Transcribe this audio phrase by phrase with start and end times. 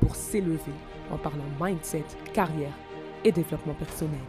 [0.00, 0.72] pour s'élever
[1.10, 2.72] en parlant mindset, carrière
[3.24, 4.20] et développement personnel.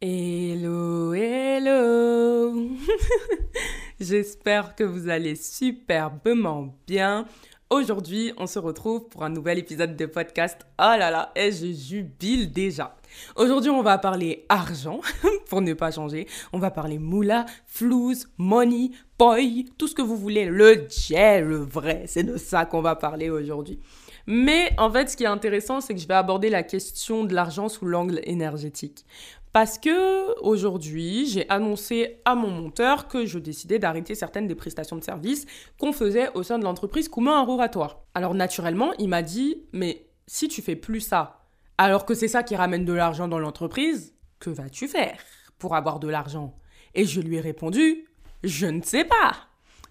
[0.00, 2.54] Hello, hello
[4.00, 7.26] J'espère que vous allez superbement bien.
[7.72, 10.66] Aujourd'hui, on se retrouve pour un nouvel épisode de podcast.
[10.80, 12.96] Oh là là, et je jubile déjà.
[13.36, 15.00] Aujourd'hui, on va parler argent,
[15.48, 16.26] pour ne pas changer.
[16.52, 19.36] On va parler moula, flouze, money, poi,
[19.78, 20.46] tout ce que vous voulez.
[20.46, 22.06] Le jet, le vrai.
[22.08, 23.78] C'est de ça qu'on va parler aujourd'hui.
[24.26, 27.34] Mais en fait, ce qui est intéressant, c'est que je vais aborder la question de
[27.34, 29.04] l'argent sous l'angle énergétique.
[29.52, 34.96] Parce que aujourd'hui, j'ai annoncé à mon monteur que je décidais d'arrêter certaines des prestations
[34.96, 35.44] de services
[35.78, 38.04] qu'on faisait au sein de l'entreprise Coumain Roratoire.
[38.14, 41.40] Alors naturellement, il m'a dit "Mais si tu fais plus ça,
[41.78, 45.18] alors que c'est ça qui ramène de l'argent dans l'entreprise, que vas-tu faire
[45.58, 46.54] pour avoir de l'argent?
[46.94, 48.06] Et je lui ai répondu
[48.44, 49.32] "Je ne sais pas."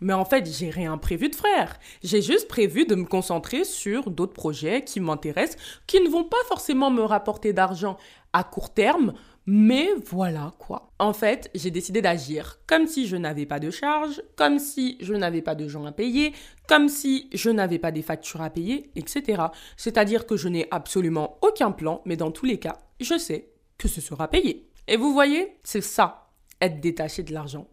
[0.02, 1.78] Mais en fait, j'ai rien prévu de frère.
[2.02, 6.38] J'ai juste prévu de me concentrer sur d'autres projets qui m'intéressent, qui ne vont pas
[6.48, 7.98] forcément me rapporter d'argent
[8.32, 9.14] à court terme,
[9.46, 10.92] mais voilà quoi.
[11.00, 15.14] En fait, j'ai décidé d'agir comme si je n'avais pas de charges, comme si je
[15.14, 16.34] n'avais pas de gens à payer,
[16.68, 19.44] comme si je n'avais pas des factures à payer, etc.
[19.78, 23.88] C'est-à-dire que je n'ai absolument aucun plan, mais dans tous les cas, je sais que
[23.88, 24.70] ce sera payé.
[24.88, 26.30] Et vous voyez, c'est ça,
[26.62, 27.68] être détaché de l'argent.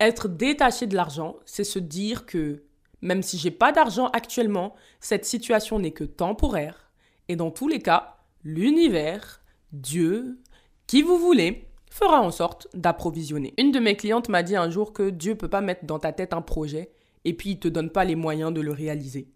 [0.00, 2.62] Être détaché de l'argent, c'est se dire que
[3.02, 6.90] même si j'ai pas d'argent actuellement, cette situation n'est que temporaire.
[7.28, 9.42] Et dans tous les cas, l'univers,
[9.72, 10.38] Dieu,
[10.86, 13.54] qui vous voulez fera en sorte d'approvisionner.
[13.58, 16.12] Une de mes clientes m'a dit un jour que Dieu peut pas mettre dans ta
[16.12, 16.90] tête un projet
[17.24, 19.28] et puis il te donne pas les moyens de le réaliser.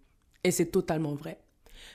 [0.45, 1.39] Et c'est totalement vrai.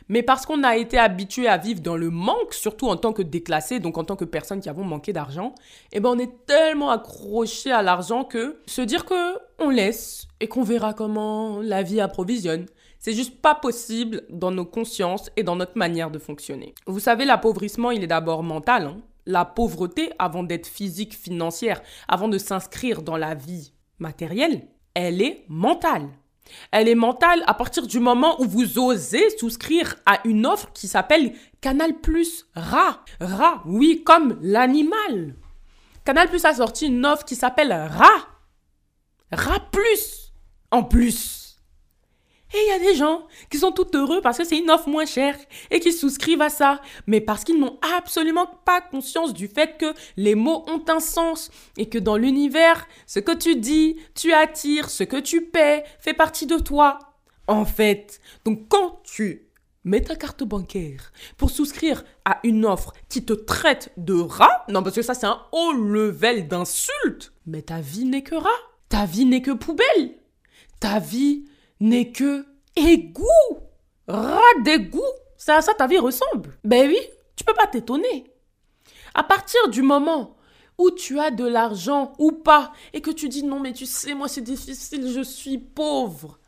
[0.09, 3.21] Mais parce qu'on a été habitué à vivre dans le manque, surtout en tant que
[3.21, 5.53] déclassé, donc en tant que personne qui avons manqué d'argent,
[5.91, 10.47] eh ben on est tellement accroché à l'argent que se dire que on laisse et
[10.47, 12.65] qu'on verra comment la vie approvisionne,
[12.99, 16.73] c'est juste pas possible dans nos consciences et dans notre manière de fonctionner.
[16.87, 18.87] Vous savez, l'appauvrissement, il est d'abord mental.
[18.87, 25.21] Hein la pauvreté, avant d'être physique, financière, avant de s'inscrire dans la vie matérielle, elle
[25.21, 26.09] est mentale.
[26.71, 30.87] Elle est mentale à partir du moment où vous osez souscrire à une offre qui
[30.87, 33.03] s'appelle Canal Plus Rat.
[33.19, 35.35] Rat, oui, comme l'animal.
[36.03, 38.27] Canal Plus a sorti une offre qui s'appelle Rat.
[39.31, 40.33] Rat Plus.
[40.71, 41.44] En plus.
[42.55, 44.87] Et il y a des gens qui sont tout heureux parce que c'est une offre
[44.87, 45.35] moins chère
[45.71, 49.93] et qui souscrivent à ça, mais parce qu'ils n'ont absolument pas conscience du fait que
[50.15, 54.89] les mots ont un sens et que dans l'univers, ce que tu dis, tu attires,
[54.89, 56.99] ce que tu paies fait partie de toi.
[57.47, 59.49] En fait, donc quand tu
[59.83, 64.81] mets ta carte bancaire pour souscrire à une offre qui te traite de rat, non
[64.81, 68.49] parce que ça c'est un haut level d'insulte, mais ta vie n'est que rat,
[68.87, 70.15] ta vie n'est que poubelle,
[70.79, 71.43] ta vie
[71.85, 73.59] n'est que égout.
[74.07, 75.01] Rat d'égout.
[75.37, 76.57] C'est à ça ta vie ressemble.
[76.63, 76.99] Ben oui,
[77.35, 78.25] tu peux pas t'étonner.
[79.13, 80.35] À partir du moment
[80.77, 84.13] où tu as de l'argent ou pas et que tu dis non mais tu sais
[84.13, 86.39] moi c'est difficile, je suis pauvre.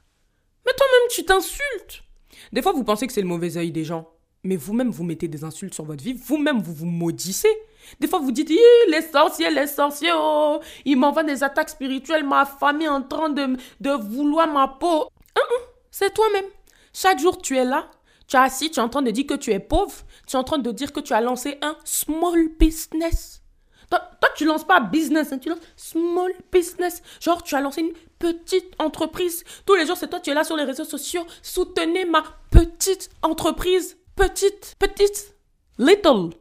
[0.66, 2.04] Mais toi-même tu t'insultes.
[2.52, 4.10] Des fois vous pensez que c'est le mauvais œil des gens,
[4.44, 7.56] mais vous-même vous mettez des insultes sur votre vie, vous-même vous vous maudissez.
[8.00, 8.52] Des fois vous dites
[8.90, 13.92] les sorciers, les sorciers, oh, ils m'envoient des attaques spirituelles, ma famille en train de
[13.92, 15.08] vouloir ma peau.
[15.38, 15.56] Hein,
[15.92, 16.46] c'est toi-même.
[16.94, 17.90] Chaque jour, tu es là,
[18.28, 20.40] tu es assis, tu es en train de dire que tu es pauvre, tu es
[20.40, 23.42] en train de dire que tu as lancé un small business.
[23.90, 27.02] Toi, toi tu lances pas business, hein, tu lances small business.
[27.22, 29.44] Genre, tu as lancé une petite entreprise.
[29.66, 31.26] Tous les jours, c'est toi, tu es là sur les réseaux sociaux.
[31.42, 33.98] Soutenez ma petite entreprise.
[34.16, 35.36] Petite, petite,
[35.78, 36.32] little.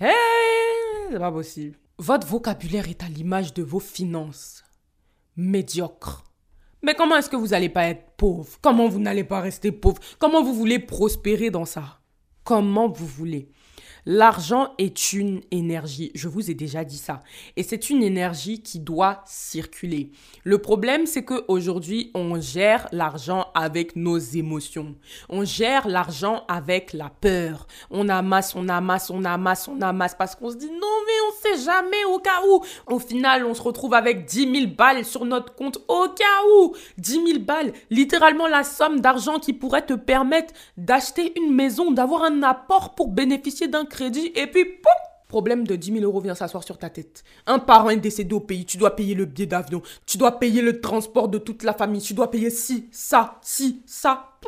[0.00, 0.14] hey,
[1.10, 1.78] c'est pas possible.
[1.98, 4.64] Votre vocabulaire est à l'image de vos finances.
[5.36, 6.24] Médiocre.
[6.82, 8.58] Mais comment est-ce que vous n'allez pas être pauvre?
[8.60, 10.00] Comment vous n'allez pas rester pauvre?
[10.18, 12.00] Comment vous voulez prospérer dans ça?
[12.44, 13.48] Comment vous voulez?
[14.04, 17.20] L'argent est une énergie, je vous ai déjà dit ça,
[17.54, 20.10] et c'est une énergie qui doit circuler.
[20.42, 24.96] Le problème, c'est qu'aujourd'hui, on gère l'argent avec nos émotions.
[25.28, 27.68] On gère l'argent avec la peur.
[27.90, 31.21] On amasse, on amasse, on amasse, on amasse, parce qu'on se dit non, mais
[31.58, 32.60] jamais au cas où.
[32.86, 36.24] Au final, on se retrouve avec 10 000 balles sur notre compte au cas
[36.56, 36.74] où.
[36.98, 42.24] 10 000 balles, littéralement la somme d'argent qui pourrait te permettre d'acheter une maison, d'avoir
[42.24, 44.92] un apport pour bénéficier d'un crédit et puis pouf
[45.32, 47.24] problème de 10 000 euros vient s'asseoir sur ta tête.
[47.46, 50.60] Un parent est décédé au pays, tu dois payer le billet d'avion, tu dois payer
[50.60, 54.38] le transport de toute la famille, tu dois payer ci, ça, ci, ça.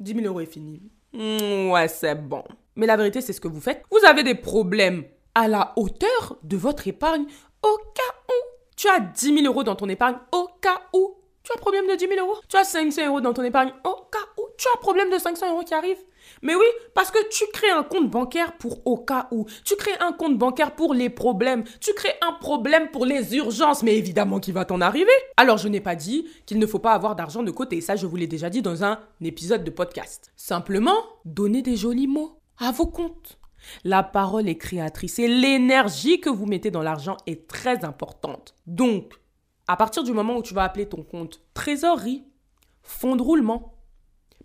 [0.00, 0.82] 10 000 euros est fini.
[1.14, 2.44] Ouais, c'est bon.
[2.76, 3.82] Mais la vérité, c'est ce que vous faites.
[3.90, 5.04] Vous avez des problèmes
[5.34, 7.26] à la hauteur de votre épargne
[7.62, 8.54] au cas où.
[8.76, 11.16] Tu as 10 000 euros dans ton épargne au cas où.
[11.44, 12.38] Tu as problème de 10 000 euros.
[12.48, 14.46] Tu as 500 euros dans ton épargne au cas où.
[14.56, 15.98] Tu as problème de 500 euros qui arrive.
[16.40, 16.64] Mais oui,
[16.94, 19.44] parce que tu crées un compte bancaire pour au cas où.
[19.62, 21.64] Tu crées un compte bancaire pour les problèmes.
[21.80, 23.82] Tu crées un problème pour les urgences.
[23.82, 25.12] Mais évidemment qu'il va t'en arriver.
[25.36, 27.82] Alors je n'ai pas dit qu'il ne faut pas avoir d'argent de côté.
[27.82, 30.32] Ça, je vous l'ai déjà dit dans un épisode de podcast.
[30.36, 30.96] Simplement,
[31.26, 33.38] donnez des jolis mots à vos comptes.
[33.84, 38.54] La parole est créatrice et l'énergie que vous mettez dans l'argent est très importante.
[38.66, 39.14] Donc,
[39.66, 42.24] à partir du moment où tu vas appeler ton compte trésorerie,
[42.82, 43.74] fonds de roulement,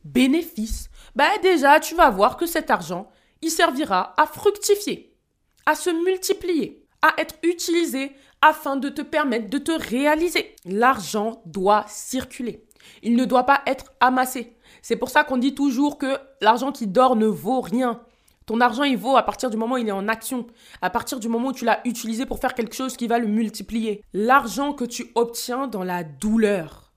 [0.03, 3.09] bénéfice, ben déjà, tu vas voir que cet argent,
[3.41, 5.15] il servira à fructifier,
[5.65, 8.11] à se multiplier, à être utilisé
[8.41, 10.55] afin de te permettre de te réaliser.
[10.65, 12.65] L'argent doit circuler.
[13.03, 14.55] Il ne doit pas être amassé.
[14.81, 18.01] C'est pour ça qu'on dit toujours que l'argent qui dort ne vaut rien.
[18.49, 20.47] Ton argent, il vaut à partir du moment où il est en action,
[20.81, 23.27] à partir du moment où tu l'as utilisé pour faire quelque chose qui va le
[23.27, 24.03] multiplier.
[24.11, 26.91] L'argent que tu obtiens dans la douleur,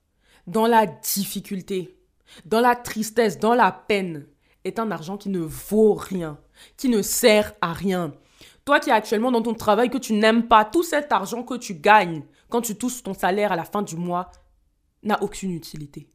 [0.46, 1.98] dans la difficulté,
[2.46, 4.24] dans la tristesse, dans la peine,
[4.64, 6.38] est un argent qui ne vaut rien,
[6.78, 8.14] qui ne sert à rien.
[8.64, 11.58] Toi qui es actuellement dans ton travail que tu n'aimes pas, tout cet argent que
[11.58, 14.32] tu gagnes quand tu touches ton salaire à la fin du mois
[15.02, 16.08] n'a aucune utilité.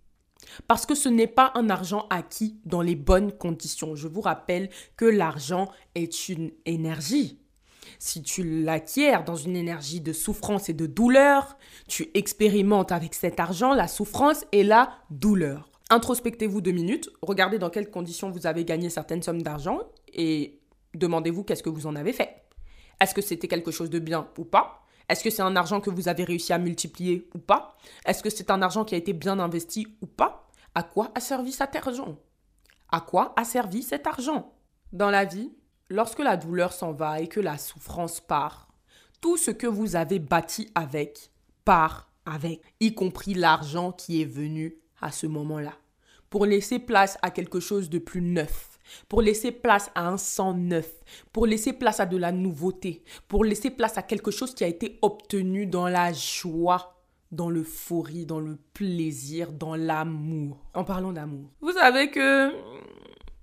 [0.68, 3.96] Parce que ce n'est pas un argent acquis dans les bonnes conditions.
[3.96, 7.40] Je vous rappelle que l'argent est une énergie.
[8.00, 11.58] Si tu l'acquiers dans une énergie de souffrance et de douleur,
[11.88, 15.70] tu expérimentes avec cet argent la souffrance et la douleur.
[15.90, 19.80] Introspectez-vous deux minutes, regardez dans quelles conditions vous avez gagné certaines sommes d'argent
[20.14, 20.60] et
[20.94, 22.44] demandez-vous qu'est-ce que vous en avez fait.
[23.00, 24.84] Est-ce que c'était quelque chose de bien ou pas?
[25.10, 27.78] Est-ce que c'est un argent que vous avez réussi à multiplier ou pas?
[28.06, 30.50] Est-ce que c'est un argent qui a été bien investi ou pas?
[30.76, 32.18] À quoi a servi cet argent?
[32.90, 34.54] À quoi a servi cet argent?
[34.92, 35.52] Dans la vie,
[35.90, 38.68] lorsque la douleur s'en va et que la souffrance part,
[39.22, 41.32] tout ce que vous avez bâti avec
[41.66, 45.74] part avec, y compris l'argent qui est venu à ce moment-là,
[46.30, 48.77] pour laisser place à quelque chose de plus neuf,
[49.08, 50.90] pour laisser place à un sang neuf,
[51.32, 54.68] pour laisser place à de la nouveauté, pour laisser place à quelque chose qui a
[54.68, 56.96] été obtenu dans la joie,
[57.32, 60.58] dans l'euphorie, dans le plaisir, dans l'amour.
[60.74, 61.50] En parlant d'amour.
[61.62, 62.52] Vous savez que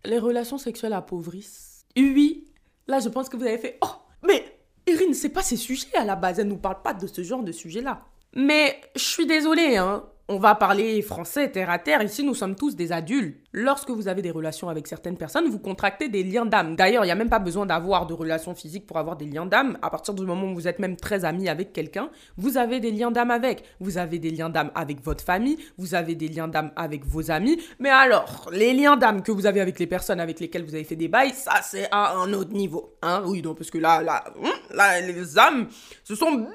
[0.04, 1.86] les relations sexuelles appauvrissent.
[1.96, 2.52] Oui,
[2.86, 3.88] là je pense que vous avez fait Oh,
[4.26, 4.44] mais
[4.86, 7.42] Irine, c'est pas ces sujets à la base, elle nous parle pas de ce genre
[7.42, 8.04] de sujet-là.
[8.34, 12.02] Mais je suis désolée, hein on va parler français terre à terre.
[12.02, 13.36] Ici, nous sommes tous des adultes.
[13.52, 16.76] Lorsque vous avez des relations avec certaines personnes, vous contractez des liens d'âme.
[16.76, 19.44] D'ailleurs, il n'y a même pas besoin d'avoir de relations physiques pour avoir des liens
[19.44, 19.78] d'âme.
[19.82, 22.90] À partir du moment où vous êtes même très amis avec quelqu'un, vous avez des
[22.90, 23.64] liens d'âme avec.
[23.80, 27.30] Vous avez des liens d'âme avec votre famille, vous avez des liens d'âme avec vos
[27.30, 27.60] amis.
[27.78, 30.84] Mais alors, les liens d'âme que vous avez avec les personnes avec lesquelles vous avez
[30.84, 32.96] fait des bails, ça c'est à un autre niveau.
[33.02, 35.68] Hein oui, donc parce que là, là, hum, là, les âmes
[36.02, 36.48] se sont bien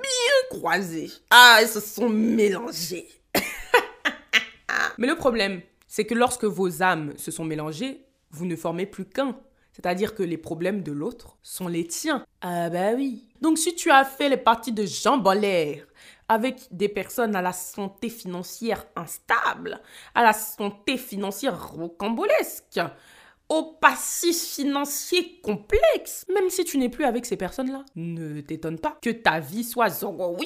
[0.50, 1.12] croisées.
[1.30, 3.19] Ah, elles se sont mélangées.
[5.00, 9.06] Mais le problème, c'est que lorsque vos âmes se sont mélangées, vous ne formez plus
[9.06, 9.36] qu'un.
[9.72, 12.26] C'est-à-dire que les problèmes de l'autre sont les tiens.
[12.42, 13.30] Ah bah oui.
[13.40, 15.88] Donc si tu as fait les parties de en l'air
[16.28, 19.80] avec des personnes à la santé financière instable,
[20.16, 22.82] à la santé financière rocambolesque,
[23.48, 28.98] au passif financier complexe, même si tu n'es plus avec ces personnes-là, ne t'étonne pas
[29.02, 30.38] que ta vie soit zongo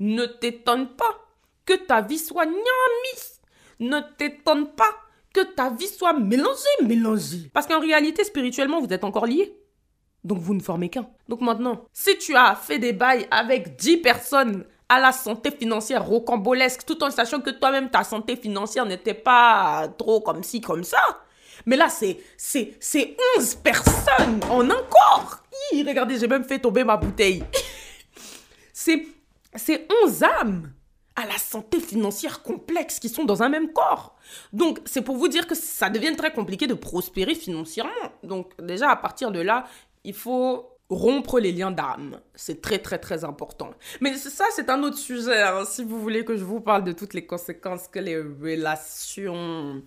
[0.00, 1.24] Ne t'étonne pas
[1.64, 3.31] que ta vie soit nyami
[3.80, 4.90] ne t'étonne pas
[5.32, 7.50] que ta vie soit mélangée, mélangée.
[7.52, 9.56] Parce qu'en réalité, spirituellement, vous êtes encore liés.
[10.24, 11.08] Donc vous ne formez qu'un.
[11.28, 16.04] Donc maintenant, si tu as fait des bails avec 10 personnes à la santé financière
[16.04, 20.84] rocambolesque, tout en sachant que toi-même, ta santé financière n'était pas trop comme ci, comme
[20.84, 21.00] ça.
[21.66, 25.42] Mais là, c'est, c'est, c'est 11 personnes en un corps.
[25.72, 27.42] regardez, j'ai même fait tomber ma bouteille.
[28.72, 29.06] c'est,
[29.54, 30.72] c'est 11 âmes
[31.16, 34.16] à la santé financière complexe qui sont dans un même corps.
[34.52, 37.92] Donc, c'est pour vous dire que ça devient très compliqué de prospérer financièrement.
[38.22, 39.66] Donc, déjà, à partir de là,
[40.04, 42.20] il faut rompre les liens d'âme.
[42.34, 43.70] C'est très, très, très important.
[44.00, 45.40] Mais ça, c'est un autre sujet.
[45.42, 45.64] Hein.
[45.64, 49.82] Si vous voulez que je vous parle de toutes les conséquences que les relations...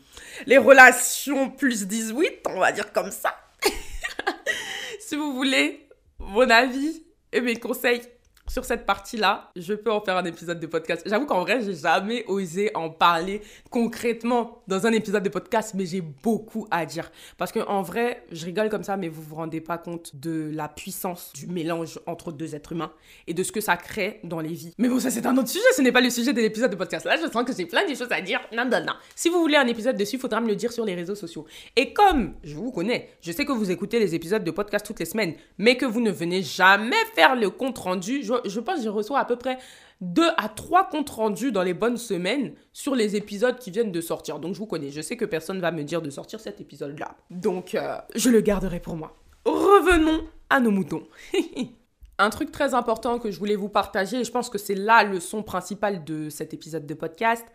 [0.46, 3.36] Les relations plus 18, on va dire comme ça.
[5.00, 5.88] si vous voulez
[6.20, 7.04] mon avis,
[7.36, 8.02] et mes conseils
[8.48, 11.04] sur cette partie-là, je peux en faire un épisode de podcast.
[11.06, 15.86] J'avoue qu'en vrai, j'ai jamais osé en parler concrètement dans un épisode de podcast, mais
[15.86, 17.12] j'ai beaucoup à dire.
[17.38, 20.52] Parce que en vrai, je rigole comme ça, mais vous vous rendez pas compte de
[20.54, 22.92] la puissance du mélange entre deux êtres humains
[23.28, 24.74] et de ce que ça crée dans les vies.
[24.78, 26.76] Mais bon, ça c'est un autre sujet, ce n'est pas le sujet de l'épisode de
[26.76, 27.06] podcast.
[27.06, 28.40] Là, je sens que j'ai plein de choses à dire.
[28.54, 28.94] Non, non, non.
[29.16, 31.46] Si vous voulez un épisode dessus, il faudra me le dire sur les réseaux sociaux.
[31.76, 35.00] Et comme je vous connais, je sais que vous écoutez les épisodes de podcast toutes
[35.00, 38.84] les semaines, mais que vous ne venez jamais faire le compte rendu, je, pense que
[38.84, 39.58] je reçois à peu près
[40.02, 44.02] deux à trois comptes rendus dans les bonnes semaines sur les épisodes qui viennent de
[44.02, 44.40] sortir.
[44.40, 47.16] Donc je vous connais, je sais que personne va me dire de sortir cet épisode-là.
[47.30, 49.16] Donc euh, je le garderai pour moi.
[49.46, 51.08] Revenons à nos moutons.
[52.18, 55.04] Un truc très important que je voulais vous partager, et je pense que c'est la
[55.04, 57.46] leçon principale de cet épisode de podcast,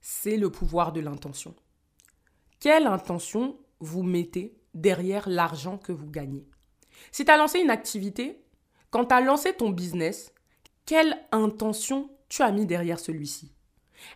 [0.00, 1.54] c'est le pouvoir de l'intention.
[2.60, 6.46] Quelle intention vous mettez derrière l'argent que vous gagnez?
[7.10, 8.43] Si tu as lancé une activité,
[8.94, 10.32] quand tu as lancé ton business,
[10.86, 13.52] quelle intention tu as mis derrière celui-ci?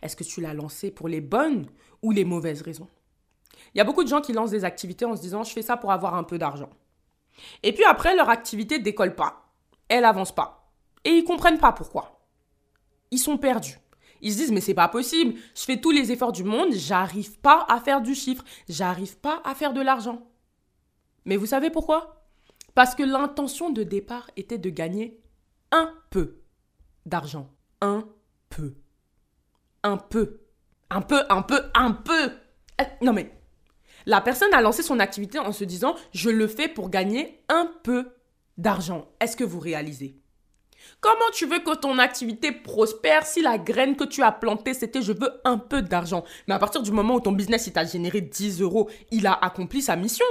[0.02, 1.66] Est-ce que tu l'as lancé pour les bonnes
[2.00, 2.86] ou les mauvaises raisons?
[3.74, 5.62] Il y a beaucoup de gens qui lancent des activités en se disant je fais
[5.62, 6.70] ça pour avoir un peu d'argent.
[7.64, 9.50] Et puis après, leur activité décolle pas.
[9.88, 10.70] Elle avance pas.
[11.04, 12.24] Et ils comprennent pas pourquoi.
[13.10, 13.80] Ils sont perdus.
[14.20, 17.36] Ils se disent mais c'est pas possible, je fais tous les efforts du monde, j'arrive
[17.40, 20.22] pas à faire du chiffre, j'arrive pas à faire de l'argent.
[21.24, 22.17] Mais vous savez pourquoi?
[22.78, 25.20] Parce que l'intention de départ était de gagner
[25.72, 26.42] un peu
[27.06, 27.50] d'argent.
[27.80, 28.06] Un
[28.50, 28.76] peu.
[29.82, 30.42] Un peu.
[30.88, 32.30] Un peu, un peu, un peu.
[32.80, 33.32] Eh, non mais,
[34.06, 37.68] la personne a lancé son activité en se disant, je le fais pour gagner un
[37.82, 38.12] peu
[38.58, 39.08] d'argent.
[39.18, 40.22] Est-ce que vous réalisez?
[41.00, 45.02] Comment tu veux que ton activité prospère si la graine que tu as plantée, c'était
[45.02, 46.22] je veux un peu d'argent?
[46.46, 49.32] Mais à partir du moment où ton business, il t'a généré 10 euros, il a
[49.32, 50.26] accompli sa mission.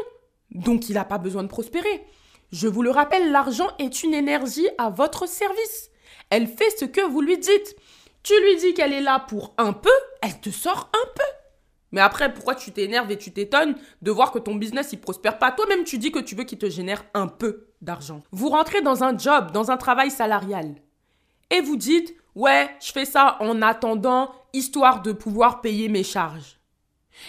[0.52, 2.06] Donc, il n'a pas besoin de prospérer.
[2.52, 5.90] Je vous le rappelle, l'argent est une énergie à votre service.
[6.30, 7.76] Elle fait ce que vous lui dites.
[8.24, 9.90] Tu lui dis qu'elle est là pour un peu,
[10.22, 11.24] elle te sort un peu.
[11.92, 15.40] Mais après, pourquoi tu t'énerves et tu t'étonnes de voir que ton business il prospère
[15.40, 15.52] pas?
[15.52, 18.24] Toi-même, tu dis que tu veux qu'il te génère un peu d'argent.
[18.32, 20.76] Vous rentrez dans un job, dans un travail salarial,
[21.50, 26.60] et vous dites ouais, je fais ça en attendant, histoire de pouvoir payer mes charges.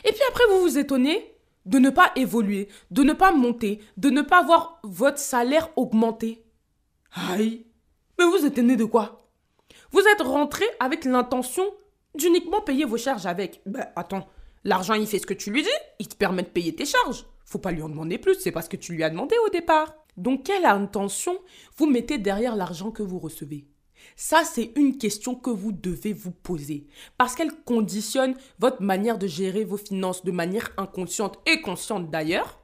[0.05, 1.35] Et puis après, vous vous étonnez
[1.69, 6.43] de ne pas évoluer, de ne pas monter, de ne pas voir votre salaire augmenter.
[7.13, 7.67] Aïe,
[8.19, 9.29] mais vous êtes né de quoi?
[9.91, 11.65] Vous êtes rentré avec l'intention
[12.15, 13.61] d'uniquement payer vos charges avec.
[13.67, 14.27] Ben attends,
[14.65, 17.27] l'argent il fait ce que tu lui dis, il te permet de payer tes charges.
[17.45, 19.95] Faut pas lui en demander plus, c'est parce que tu lui as demandé au départ.
[20.17, 21.39] Donc quelle intention
[21.77, 23.67] vous mettez derrière l'argent que vous recevez?
[24.17, 26.87] Ça, c'est une question que vous devez vous poser
[27.17, 32.61] parce qu'elle conditionne votre manière de gérer vos finances de manière inconsciente et consciente d'ailleurs,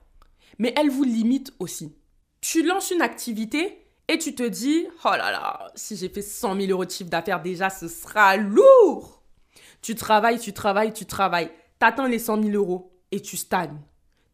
[0.59, 1.95] mais elle vous limite aussi.
[2.41, 6.61] Tu lances une activité et tu te dis, oh là là, si j'ai fait 100
[6.61, 9.23] 000 euros de chiffre d'affaires déjà, ce sera lourd.
[9.81, 13.81] Tu travailles, tu travailles, tu travailles, t'atteins les 100 000 euros et tu stagnes.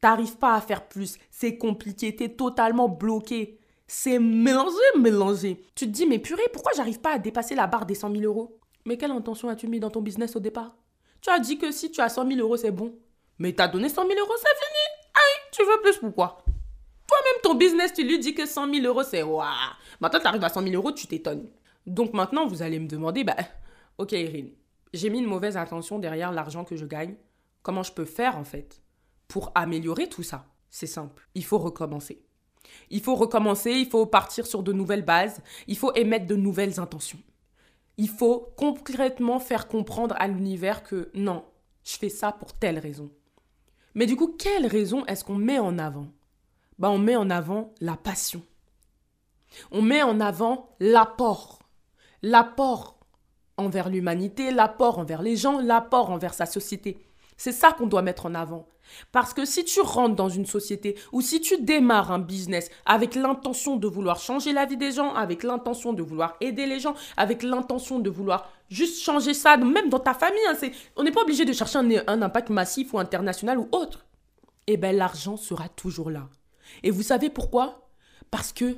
[0.01, 3.60] T'arrives pas à faire plus, c'est compliqué, t'es totalement bloqué.
[3.93, 5.65] C'est mélangé, mélangé.
[5.75, 8.23] Tu te dis, mais purée, pourquoi j'arrive pas à dépasser la barre des 100 000
[8.23, 8.61] euros?
[8.87, 10.77] Mais quelle intention as-tu mis dans ton business au départ?
[11.21, 12.97] Tu as dit que si tu as 100 000 euros, c'est bon.
[13.41, 15.13] Mais t'as donné 100 000 euros, c'est fini.
[15.13, 16.39] Aïe, tu veux plus, pourquoi
[17.09, 19.45] Toi-même, ton business, tu lui dis que 100 000 euros, c'est waouh.
[20.01, 21.51] Maintenant, tu arrives à 100 000 euros, tu t'étonnes.
[21.85, 23.39] Donc maintenant, vous allez me demander, bah,
[23.99, 24.53] ok, Irine,
[24.95, 27.17] j'ai mis une mauvaise intention derrière l'argent que je gagne.
[27.65, 28.83] Comment je peux faire, en fait,
[29.27, 30.47] pour améliorer tout ça?
[30.69, 32.25] C'est simple, il faut recommencer.
[32.91, 36.81] Il faut recommencer, il faut partir sur de nouvelles bases, il faut émettre de nouvelles
[36.81, 37.21] intentions.
[37.97, 41.45] Il faut concrètement faire comprendre à l'univers que non,
[41.85, 43.11] je fais ça pour telle raison.
[43.95, 46.09] Mais du coup, quelle raison est-ce qu'on met en avant?
[46.79, 48.43] Ben, On met en avant la passion.
[49.71, 51.59] On met en avant l'apport.
[52.23, 52.99] L'apport
[53.57, 57.05] envers l'humanité, l'apport envers les gens, l'apport envers sa société.
[57.41, 58.69] C'est ça qu'on doit mettre en avant.
[59.13, 63.15] Parce que si tu rentres dans une société ou si tu démarres un business avec
[63.15, 66.93] l'intention de vouloir changer la vie des gens, avec l'intention de vouloir aider les gens,
[67.17, 71.23] avec l'intention de vouloir juste changer ça, même dans ta famille, hein, on n'est pas
[71.23, 74.05] obligé de chercher un, impact massif ou international ou autre.
[74.67, 76.29] Eh bien, l'argent sera toujours là.
[76.83, 77.89] Et vous savez pourquoi?
[78.31, 78.77] Parce que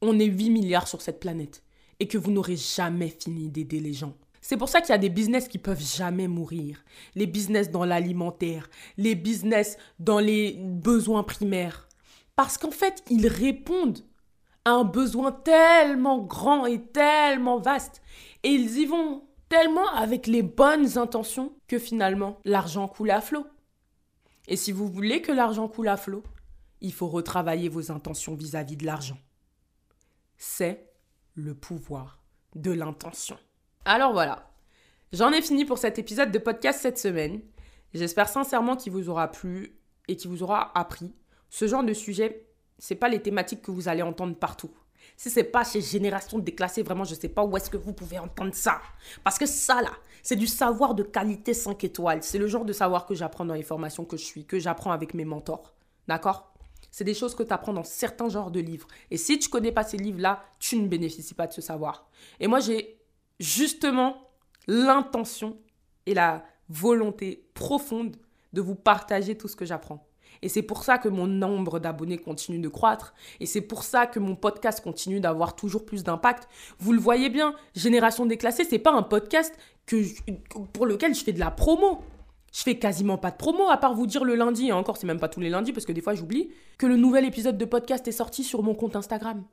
[0.00, 1.62] on est 8 milliards sur cette planète
[1.98, 4.16] et que vous n'aurez jamais fini d'aider les gens.
[4.40, 6.82] C'est pour ça qu'il y a des business qui peuvent jamais mourir.
[7.14, 11.88] Les business dans l'alimentaire, les business dans les besoins primaires.
[12.36, 14.00] Parce qu'en fait, ils répondent
[14.64, 18.02] à un besoin tellement grand et tellement vaste.
[18.42, 23.46] Et ils y vont tellement avec les bonnes intentions que finalement, l'argent coule à flot.
[24.48, 26.22] Et si vous voulez que l'argent coule à flot,
[26.80, 29.18] il faut retravailler vos intentions vis-à-vis -vis de l'argent.
[30.38, 30.90] C'est
[31.34, 32.22] le pouvoir
[32.54, 33.38] de l'intention.
[33.86, 34.50] Alors voilà,
[35.12, 37.40] j'en ai fini pour cet épisode de podcast cette semaine.
[37.94, 39.74] J'espère sincèrement qu'il vous aura plu
[40.06, 41.14] et qu'il vous aura appris.
[41.48, 42.46] Ce genre de sujet,
[42.78, 44.70] c'est pas les thématiques que vous allez entendre partout.
[45.16, 48.18] Si c'est pas chez Génération Déclassée, vraiment, je sais pas où est-ce que vous pouvez
[48.18, 48.82] entendre ça.
[49.24, 52.22] Parce que ça, là, c'est du savoir de qualité 5 étoiles.
[52.22, 54.92] C'est le genre de savoir que j'apprends dans les formations que je suis, que j'apprends
[54.92, 55.74] avec mes mentors.
[56.06, 56.52] D'accord?
[56.90, 58.88] C'est des choses que tu apprends dans certains genres de livres.
[59.10, 62.06] Et si tu connais pas ces livres-là, tu ne bénéficies pas de ce savoir.
[62.40, 62.99] Et moi, j'ai
[63.40, 64.16] justement
[64.68, 65.58] l'intention
[66.06, 68.16] et la volonté profonde
[68.52, 70.06] de vous partager tout ce que j'apprends.
[70.42, 73.14] Et c'est pour ça que mon nombre d'abonnés continue de croître.
[73.40, 76.48] Et c'est pour ça que mon podcast continue d'avoir toujours plus d'impact.
[76.78, 79.54] Vous le voyez bien, Génération déclassée, c'est pas un podcast
[79.86, 80.02] que
[80.72, 82.02] pour lequel je fais de la promo.
[82.52, 85.06] Je fais quasiment pas de promo à part vous dire le lundi, et encore c'est
[85.06, 87.64] même pas tous les lundis parce que des fois j'oublie, que le nouvel épisode de
[87.64, 89.44] podcast est sorti sur mon compte Instagram.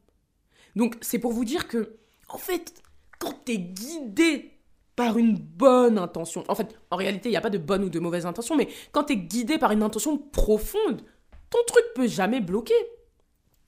[0.76, 1.98] Donc c'est pour vous dire que,
[2.30, 2.82] en fait,
[3.20, 4.54] quand t'es guidé
[4.96, 6.44] par une bonne intention.
[6.48, 8.68] En fait, en réalité, il n'y a pas de bonne ou de mauvaise intention, mais
[8.92, 11.04] quand tu es guidé par une intention profonde,
[11.50, 12.74] ton truc peut jamais bloquer.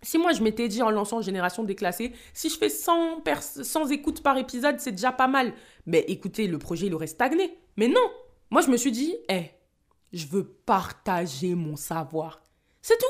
[0.01, 3.23] Si moi je m'étais dit en lançant Génération déclassée, si je fais 100,
[3.61, 5.53] 100 écoutes par épisode, c'est déjà pas mal.
[5.85, 7.57] Mais écoutez, le projet il aurait stagné.
[7.77, 8.09] Mais non,
[8.49, 9.51] moi je me suis dit, hé,
[10.13, 12.41] je veux partager mon savoir.
[12.81, 13.05] C'est tout.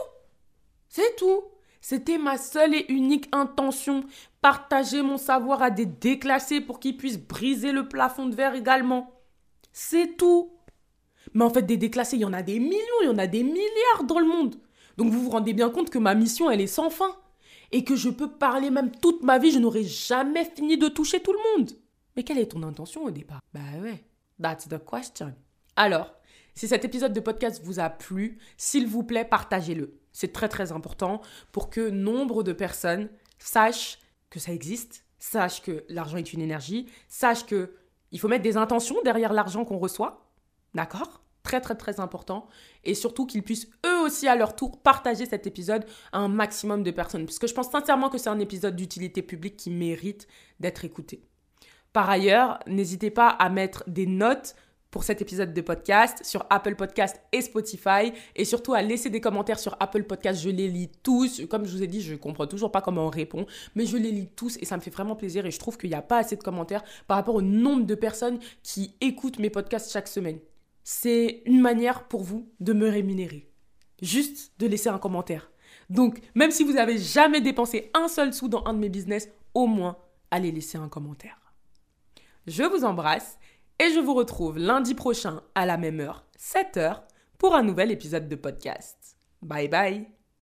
[0.89, 1.43] C'est tout.
[1.82, 4.04] C'était ma seule et unique intention,
[4.42, 9.12] partager mon savoir à des déclassés pour qu'ils puissent briser le plafond de verre également.
[9.72, 10.52] C'est tout.
[11.34, 13.28] Mais en fait, des déclassés, il y en a des millions, il y en a
[13.28, 14.56] des milliards dans le monde.
[14.98, 17.16] Donc vous vous rendez bien compte que ma mission, elle est sans fin.
[17.72, 21.20] Et que je peux parler même toute ma vie, je n'aurai jamais fini de toucher
[21.20, 21.72] tout le monde.
[22.16, 23.42] Mais quelle est ton intention au départ?
[23.54, 24.04] Bah ouais,
[24.42, 25.34] that's the question.
[25.76, 26.14] Alors,
[26.56, 30.00] si cet épisode de podcast vous a plu, s'il vous plaît, partagez-le.
[30.12, 34.00] C'est très très important pour que nombre de personnes sachent
[34.30, 37.74] que ça existe, sachent que l'argent est une énergie, sachent que
[38.12, 40.25] il faut mettre des intentions derrière l'argent qu'on reçoit.
[40.74, 41.22] D'accord?
[41.44, 42.48] Très très très important.
[42.84, 46.84] Et surtout qu'ils puissent eux aussi à leur tour partager cet épisode à un maximum
[46.84, 47.25] de personnes.
[47.25, 50.28] Parce que je pense sincèrement que c'est un épisode d'utilité publique qui mérite
[50.60, 51.24] d'être écouté.
[51.93, 54.56] Par ailleurs, n'hésitez pas à mettre des notes
[54.91, 59.21] pour cet épisode de podcast sur Apple Podcast et Spotify et surtout à laisser des
[59.21, 60.41] commentaires sur Apple Podcast.
[60.41, 61.45] Je les lis tous.
[61.47, 64.12] Comme je vous ai dit, je comprends toujours pas comment on répond, mais je les
[64.12, 66.17] lis tous et ça me fait vraiment plaisir et je trouve qu'il n'y a pas
[66.17, 70.39] assez de commentaires par rapport au nombre de personnes qui écoutent mes podcasts chaque semaine.
[70.84, 73.47] C'est une manière pour vous de me rémunérer.
[74.02, 75.52] Juste de laisser un commentaire.
[75.89, 79.30] Donc, même si vous n'avez jamais dépensé un seul sou dans un de mes business,
[79.54, 79.97] au moins,
[80.32, 81.39] allez laisser un commentaire.
[82.47, 83.38] Je vous embrasse
[83.80, 87.02] et je vous retrouve lundi prochain à la même heure, 7h,
[87.38, 89.18] pour un nouvel épisode de podcast.
[89.42, 90.18] Bye bye